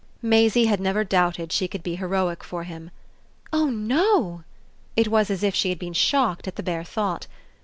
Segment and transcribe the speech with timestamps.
[0.23, 2.89] Maisie had never doubted she could be heroic for him.
[3.53, 4.43] "Oh no!"
[4.95, 7.27] It was as if she had been shocked at the bare thought.